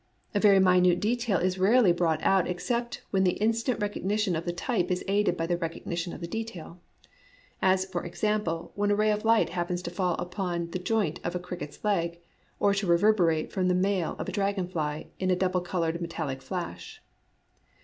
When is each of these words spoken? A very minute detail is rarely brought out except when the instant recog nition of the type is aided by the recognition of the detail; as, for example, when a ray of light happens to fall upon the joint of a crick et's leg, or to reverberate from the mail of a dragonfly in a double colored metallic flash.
A 0.33 0.39
very 0.39 0.57
minute 0.59 0.99
detail 0.99 1.37
is 1.37 1.59
rarely 1.59 1.91
brought 1.91 2.23
out 2.23 2.47
except 2.47 3.03
when 3.11 3.23
the 3.23 3.33
instant 3.37 3.79
recog 3.79 4.03
nition 4.03 4.35
of 4.35 4.45
the 4.45 4.51
type 4.51 4.89
is 4.89 5.05
aided 5.07 5.37
by 5.37 5.45
the 5.45 5.57
recognition 5.59 6.11
of 6.11 6.21
the 6.21 6.27
detail; 6.27 6.79
as, 7.61 7.85
for 7.85 8.03
example, 8.03 8.71
when 8.73 8.89
a 8.89 8.95
ray 8.95 9.11
of 9.11 9.23
light 9.25 9.49
happens 9.49 9.83
to 9.83 9.91
fall 9.91 10.15
upon 10.15 10.71
the 10.71 10.79
joint 10.79 11.19
of 11.23 11.35
a 11.35 11.39
crick 11.39 11.61
et's 11.61 11.83
leg, 11.83 12.19
or 12.59 12.73
to 12.73 12.87
reverberate 12.87 13.51
from 13.51 13.67
the 13.67 13.75
mail 13.75 14.15
of 14.17 14.27
a 14.27 14.31
dragonfly 14.31 15.11
in 15.19 15.29
a 15.29 15.35
double 15.35 15.61
colored 15.61 16.01
metallic 16.01 16.41
flash. 16.41 16.99